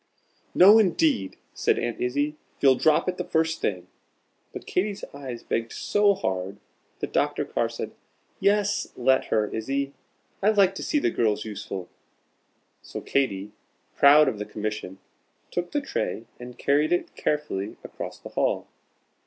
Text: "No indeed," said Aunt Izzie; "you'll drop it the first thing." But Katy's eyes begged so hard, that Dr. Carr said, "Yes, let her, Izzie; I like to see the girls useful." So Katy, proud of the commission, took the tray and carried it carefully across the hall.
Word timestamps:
"No 0.55 0.79
indeed," 0.79 1.37
said 1.53 1.77
Aunt 1.77 2.01
Izzie; 2.01 2.35
"you'll 2.59 2.73
drop 2.73 3.07
it 3.07 3.17
the 3.19 3.23
first 3.23 3.61
thing." 3.61 3.85
But 4.51 4.65
Katy's 4.65 5.03
eyes 5.13 5.43
begged 5.43 5.71
so 5.73 6.15
hard, 6.15 6.57
that 7.01 7.13
Dr. 7.13 7.45
Carr 7.45 7.69
said, 7.69 7.91
"Yes, 8.39 8.91
let 8.97 9.25
her, 9.25 9.45
Izzie; 9.53 9.93
I 10.41 10.49
like 10.49 10.73
to 10.73 10.81
see 10.83 10.97
the 10.97 11.11
girls 11.11 11.45
useful." 11.45 11.87
So 12.81 12.99
Katy, 12.99 13.51
proud 13.95 14.27
of 14.27 14.39
the 14.39 14.45
commission, 14.45 14.97
took 15.51 15.69
the 15.71 15.81
tray 15.81 16.25
and 16.39 16.57
carried 16.57 16.91
it 16.91 17.15
carefully 17.15 17.77
across 17.83 18.17
the 18.17 18.29
hall. 18.29 18.65